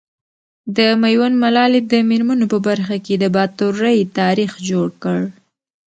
[0.77, 5.19] د ميوند ملالي د مېرمنو په برخه کي د باتورئ تاريخ جوړ کړ.